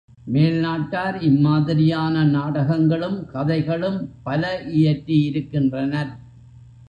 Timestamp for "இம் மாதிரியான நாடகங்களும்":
1.21-3.25